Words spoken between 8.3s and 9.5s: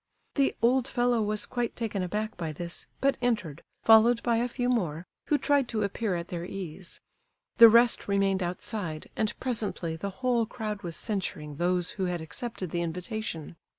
outside, and